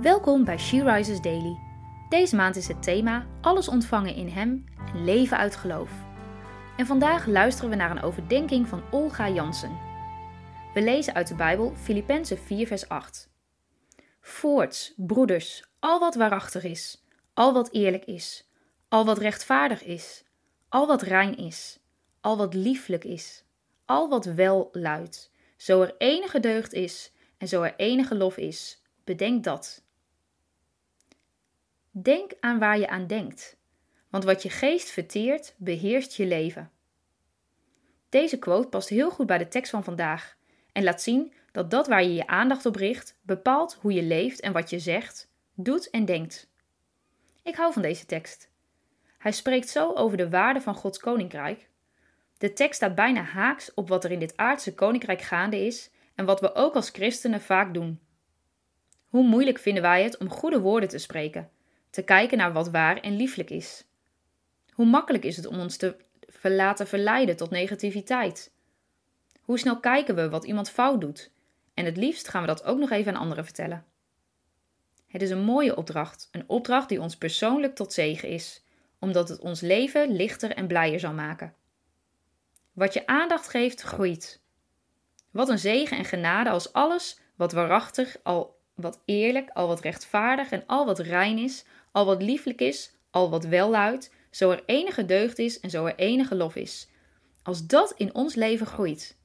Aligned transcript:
Welkom 0.00 0.44
bij 0.44 0.58
She 0.58 0.82
Rises 0.82 1.20
Daily. 1.20 1.58
Deze 2.08 2.36
maand 2.36 2.56
is 2.56 2.68
het 2.68 2.82
thema 2.82 3.26
Alles 3.40 3.68
ontvangen 3.68 4.14
in 4.14 4.28
Hem 4.28 4.64
en 4.94 5.04
leven 5.04 5.36
uit 5.36 5.56
geloof. 5.56 5.90
En 6.76 6.86
vandaag 6.86 7.26
luisteren 7.26 7.70
we 7.70 7.76
naar 7.76 7.90
een 7.90 8.02
overdenking 8.02 8.68
van 8.68 8.82
Olga 8.90 9.28
Jansen. 9.28 9.78
We 10.74 10.82
lezen 10.82 11.14
uit 11.14 11.28
de 11.28 11.34
Bijbel 11.34 11.72
Filippenzen 11.76 12.38
4 12.38 12.66
vers 12.66 12.88
8. 12.88 13.30
Voorts, 14.20 14.92
broeders, 14.96 15.64
al 15.78 15.98
wat 15.98 16.14
waarachtig 16.14 16.64
is, 16.64 17.04
al 17.34 17.52
wat 17.52 17.72
eerlijk 17.72 18.04
is, 18.04 18.48
al 18.88 19.04
wat 19.04 19.18
rechtvaardig 19.18 19.84
is, 19.84 20.24
al 20.68 20.86
wat 20.86 21.02
rein 21.02 21.36
is, 21.36 21.78
al 22.20 22.36
wat 22.36 22.54
lieflijk 22.54 23.04
is, 23.04 23.44
al 23.84 24.08
wat 24.08 24.24
wel 24.24 24.68
luidt, 24.72 25.30
zo 25.56 25.82
er 25.82 25.94
enige 25.98 26.40
deugd 26.40 26.72
is 26.72 27.12
en 27.38 27.48
zo 27.48 27.62
er 27.62 27.74
enige 27.76 28.14
lof 28.14 28.36
is, 28.36 28.82
bedenk 29.04 29.44
dat. 29.44 29.84
Denk 32.02 32.32
aan 32.40 32.58
waar 32.58 32.78
je 32.78 32.88
aan 32.88 33.06
denkt, 33.06 33.56
want 34.10 34.24
wat 34.24 34.42
je 34.42 34.50
geest 34.50 34.90
verteert, 34.90 35.54
beheerst 35.56 36.16
je 36.16 36.26
leven. 36.26 36.70
Deze 38.08 38.38
quote 38.38 38.68
past 38.68 38.88
heel 38.88 39.10
goed 39.10 39.26
bij 39.26 39.38
de 39.38 39.48
tekst 39.48 39.70
van 39.70 39.84
vandaag 39.84 40.36
en 40.72 40.82
laat 40.82 41.02
zien 41.02 41.32
dat 41.52 41.70
dat 41.70 41.86
waar 41.86 42.02
je 42.02 42.14
je 42.14 42.26
aandacht 42.26 42.66
op 42.66 42.76
richt, 42.76 43.18
bepaalt 43.22 43.78
hoe 43.80 43.92
je 43.92 44.02
leeft 44.02 44.40
en 44.40 44.52
wat 44.52 44.70
je 44.70 44.78
zegt, 44.78 45.30
doet 45.54 45.90
en 45.90 46.04
denkt. 46.04 46.48
Ik 47.42 47.54
hou 47.56 47.72
van 47.72 47.82
deze 47.82 48.06
tekst. 48.06 48.50
Hij 49.18 49.32
spreekt 49.32 49.68
zo 49.68 49.92
over 49.92 50.16
de 50.16 50.30
waarde 50.30 50.60
van 50.60 50.74
Gods 50.74 50.98
koninkrijk. 50.98 51.68
De 52.38 52.52
tekst 52.52 52.76
staat 52.76 52.94
bijna 52.94 53.22
haaks 53.22 53.74
op 53.74 53.88
wat 53.88 54.04
er 54.04 54.10
in 54.10 54.18
dit 54.18 54.36
aardse 54.36 54.74
koninkrijk 54.74 55.20
gaande 55.20 55.66
is 55.66 55.90
en 56.14 56.24
wat 56.24 56.40
we 56.40 56.54
ook 56.54 56.74
als 56.74 56.90
christenen 56.90 57.40
vaak 57.40 57.74
doen. 57.74 58.00
Hoe 59.06 59.24
moeilijk 59.24 59.58
vinden 59.58 59.82
wij 59.82 60.02
het 60.02 60.18
om 60.18 60.30
goede 60.30 60.60
woorden 60.60 60.88
te 60.88 60.98
spreken, 60.98 61.50
te 61.96 62.02
kijken 62.02 62.38
naar 62.38 62.52
wat 62.52 62.70
waar 62.70 63.00
en 63.00 63.16
lieflijk 63.16 63.50
is? 63.50 63.84
Hoe 64.72 64.86
makkelijk 64.86 65.24
is 65.24 65.36
het 65.36 65.46
om 65.46 65.58
ons 65.58 65.76
te 65.76 65.96
laten 66.42 66.86
verleiden 66.86 67.36
tot 67.36 67.50
negativiteit? 67.50 68.52
Hoe 69.40 69.58
snel 69.58 69.80
kijken 69.80 70.14
we 70.14 70.28
wat 70.28 70.44
iemand 70.44 70.70
fout 70.70 71.00
doet? 71.00 71.30
En 71.74 71.84
het 71.84 71.96
liefst 71.96 72.28
gaan 72.28 72.40
we 72.40 72.46
dat 72.46 72.64
ook 72.64 72.78
nog 72.78 72.90
even 72.90 73.14
aan 73.14 73.20
anderen 73.20 73.44
vertellen. 73.44 73.84
Het 75.06 75.22
is 75.22 75.30
een 75.30 75.42
mooie 75.42 75.76
opdracht, 75.76 76.28
een 76.32 76.44
opdracht 76.46 76.88
die 76.88 77.00
ons 77.00 77.16
persoonlijk 77.16 77.74
tot 77.74 77.92
zegen 77.92 78.28
is, 78.28 78.64
omdat 78.98 79.28
het 79.28 79.40
ons 79.40 79.60
leven 79.60 80.16
lichter 80.16 80.50
en 80.50 80.66
blijer 80.66 81.00
zal 81.00 81.12
maken. 81.12 81.54
Wat 82.72 82.92
je 82.92 83.06
aandacht 83.06 83.48
geeft, 83.48 83.80
groeit. 83.80 84.40
Wat 85.30 85.48
een 85.48 85.58
zegen 85.58 85.96
en 85.96 86.04
genade 86.04 86.50
als 86.50 86.72
alles 86.72 87.18
wat 87.36 87.52
waarachtig, 87.52 88.16
al 88.22 88.58
wat 88.74 89.00
eerlijk, 89.04 89.50
al 89.50 89.66
wat 89.66 89.80
rechtvaardig 89.80 90.50
en 90.50 90.62
al 90.66 90.86
wat 90.86 90.98
rein 90.98 91.38
is, 91.38 91.64
al 91.96 92.04
wat 92.04 92.22
lieflijk 92.22 92.60
is, 92.60 92.90
al 93.10 93.30
wat 93.30 93.44
welluidt, 93.44 94.10
zo 94.30 94.50
er 94.50 94.62
enige 94.66 95.04
deugd 95.04 95.38
is 95.38 95.60
en 95.60 95.70
zo 95.70 95.84
er 95.84 95.94
enige 95.94 96.34
lof 96.34 96.56
is. 96.56 96.88
Als 97.42 97.66
dat 97.66 97.94
in 97.96 98.14
ons 98.14 98.34
leven 98.34 98.66
groeit. 98.66 99.16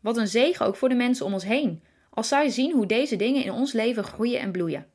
Wat 0.00 0.16
een 0.16 0.28
zegen 0.28 0.66
ook 0.66 0.76
voor 0.76 0.88
de 0.88 0.94
mensen 0.94 1.26
om 1.26 1.32
ons 1.32 1.44
heen, 1.44 1.82
als 2.10 2.28
zij 2.28 2.48
zien 2.48 2.72
hoe 2.72 2.86
deze 2.86 3.16
dingen 3.16 3.44
in 3.44 3.52
ons 3.52 3.72
leven 3.72 4.04
groeien 4.04 4.40
en 4.40 4.52
bloeien. 4.52 4.86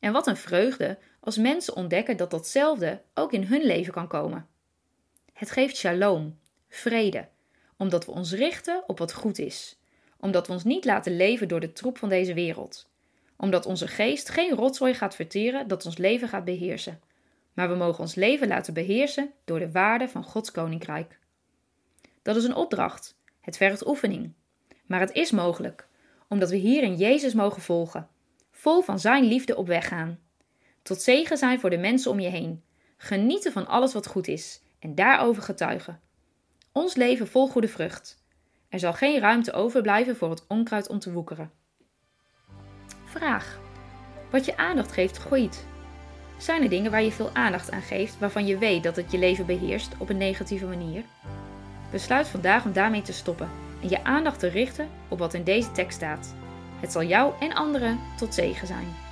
En 0.00 0.12
wat 0.12 0.26
een 0.26 0.36
vreugde 0.36 0.98
als 1.20 1.36
mensen 1.36 1.76
ontdekken 1.76 2.16
dat 2.16 2.30
datzelfde 2.30 3.02
ook 3.14 3.32
in 3.32 3.42
hun 3.42 3.62
leven 3.62 3.92
kan 3.92 4.08
komen. 4.08 4.46
Het 5.32 5.50
geeft 5.50 5.76
shalom, 5.76 6.38
vrede, 6.68 7.28
omdat 7.76 8.04
we 8.04 8.12
ons 8.12 8.32
richten 8.32 8.82
op 8.86 8.98
wat 8.98 9.12
goed 9.12 9.38
is, 9.38 9.78
omdat 10.20 10.46
we 10.46 10.52
ons 10.52 10.64
niet 10.64 10.84
laten 10.84 11.16
leven 11.16 11.48
door 11.48 11.60
de 11.60 11.72
troep 11.72 11.98
van 11.98 12.08
deze 12.08 12.34
wereld, 12.34 12.88
omdat 13.38 13.66
onze 13.66 13.88
geest 13.88 14.28
geen 14.28 14.54
rotzooi 14.54 14.94
gaat 14.94 15.14
verteren 15.14 15.68
dat 15.68 15.86
ons 15.86 15.96
leven 15.96 16.28
gaat 16.28 16.44
beheersen, 16.44 17.00
maar 17.52 17.68
we 17.68 17.74
mogen 17.74 18.00
ons 18.00 18.14
leven 18.14 18.48
laten 18.48 18.74
beheersen 18.74 19.32
door 19.44 19.58
de 19.58 19.70
waarde 19.70 20.08
van 20.08 20.24
Gods 20.24 20.50
koninkrijk. 20.50 21.18
Dat 22.22 22.36
is 22.36 22.44
een 22.44 22.54
opdracht, 22.54 23.16
het 23.40 23.56
vergt 23.56 23.86
oefening, 23.86 24.32
maar 24.86 25.00
het 25.00 25.12
is 25.12 25.30
mogelijk, 25.30 25.88
omdat 26.28 26.50
we 26.50 26.56
hierin 26.56 26.96
Jezus 26.96 27.34
mogen 27.34 27.62
volgen, 27.62 28.08
vol 28.50 28.82
van 28.82 29.00
Zijn 29.00 29.24
liefde 29.24 29.56
op 29.56 29.66
weg 29.66 29.88
gaan. 29.88 30.18
Tot 30.82 31.02
zegen 31.02 31.36
zijn 31.36 31.60
voor 31.60 31.70
de 31.70 31.78
mensen 31.78 32.10
om 32.10 32.20
je 32.20 32.28
heen, 32.28 32.62
genieten 32.96 33.52
van 33.52 33.66
alles 33.66 33.92
wat 33.92 34.06
goed 34.06 34.28
is 34.28 34.60
en 34.78 34.94
daarover 34.94 35.42
getuigen. 35.42 36.00
Ons 36.72 36.94
leven 36.94 37.28
vol 37.28 37.48
goede 37.48 37.68
vrucht. 37.68 38.22
Er 38.68 38.78
zal 38.78 38.92
geen 38.92 39.20
ruimte 39.20 39.52
overblijven 39.52 40.16
voor 40.16 40.30
het 40.30 40.46
onkruid 40.46 40.88
om 40.88 40.98
te 40.98 41.12
woekeren. 41.12 41.50
Vraag. 43.10 43.58
Wat 44.30 44.44
je 44.44 44.56
aandacht 44.56 44.92
geeft, 44.92 45.16
groeit. 45.16 45.66
Zijn 46.36 46.62
er 46.62 46.68
dingen 46.68 46.90
waar 46.90 47.02
je 47.02 47.12
veel 47.12 47.30
aandacht 47.32 47.70
aan 47.70 47.82
geeft, 47.82 48.18
waarvan 48.18 48.46
je 48.46 48.58
weet 48.58 48.82
dat 48.82 48.96
het 48.96 49.10
je 49.10 49.18
leven 49.18 49.46
beheerst 49.46 49.94
op 49.98 50.08
een 50.08 50.16
negatieve 50.16 50.66
manier? 50.66 51.02
Besluit 51.90 52.28
vandaag 52.28 52.64
om 52.64 52.72
daarmee 52.72 53.02
te 53.02 53.12
stoppen 53.12 53.50
en 53.82 53.88
je 53.88 54.04
aandacht 54.04 54.38
te 54.38 54.48
richten 54.48 54.88
op 55.08 55.18
wat 55.18 55.34
in 55.34 55.44
deze 55.44 55.72
tekst 55.72 55.96
staat. 55.96 56.34
Het 56.80 56.92
zal 56.92 57.02
jou 57.02 57.32
en 57.40 57.54
anderen 57.54 57.98
tot 58.16 58.34
zegen 58.34 58.66
zijn. 58.66 59.07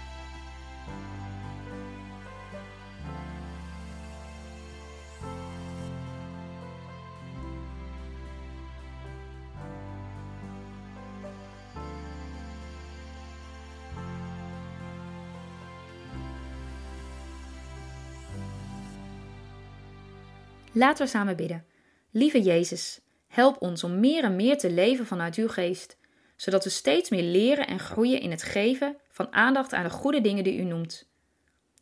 Laten 20.73 21.05
we 21.05 21.11
samen 21.11 21.37
bidden. 21.37 21.65
Lieve 22.11 22.43
Jezus, 22.43 23.01
help 23.29 23.61
ons 23.61 23.85
om 23.85 24.01
meer 24.01 24.25
en 24.25 24.37
meer 24.37 24.59
te 24.59 24.71
leven 24.71 25.07
vanuit 25.07 25.35
uw 25.35 25.49
geest, 25.49 25.97
zodat 26.37 26.65
we 26.65 26.71
steeds 26.71 27.11
meer 27.11 27.23
leren 27.23 27.67
en 27.67 27.79
groeien 27.79 28.21
in 28.21 28.31
het 28.31 28.43
geven 28.43 28.97
van 29.11 29.33
aandacht 29.33 29.73
aan 29.73 29.85
de 29.85 29.91
goede 29.91 30.21
dingen 30.21 30.45
die 30.45 30.59
u 30.59 30.63
noemt. 30.63 31.09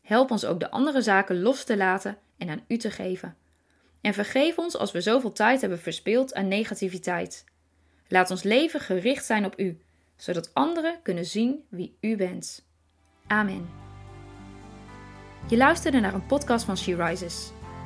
Help 0.02 0.30
ons 0.30 0.44
ook 0.44 0.60
de 0.60 0.70
andere 0.70 1.02
zaken 1.02 1.42
los 1.42 1.64
te 1.64 1.76
laten 1.76 2.18
en 2.38 2.48
aan 2.48 2.64
u 2.68 2.76
te 2.76 2.90
geven. 2.90 3.36
En 4.00 4.14
vergeef 4.14 4.58
ons 4.58 4.76
als 4.76 4.92
we 4.92 5.00
zoveel 5.00 5.32
tijd 5.32 5.60
hebben 5.60 5.78
verspild 5.78 6.34
aan 6.34 6.48
negativiteit. 6.48 7.44
Laat 8.08 8.30
ons 8.30 8.42
leven 8.42 8.80
gericht 8.80 9.24
zijn 9.24 9.44
op 9.44 9.58
u, 9.58 9.80
zodat 10.16 10.54
anderen 10.54 10.98
kunnen 11.02 11.26
zien 11.26 11.64
wie 11.68 11.96
u 12.00 12.16
bent. 12.16 12.66
Amen. 13.26 13.68
Je 15.48 15.56
luisterde 15.56 16.00
naar 16.00 16.14
een 16.14 16.26
podcast 16.26 16.64
van 16.64 16.76
She 16.76 16.96
Rises. 16.96 17.52